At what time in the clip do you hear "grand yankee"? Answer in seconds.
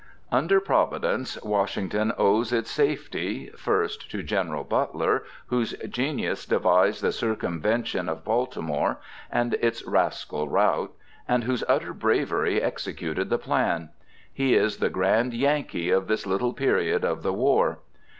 14.89-15.91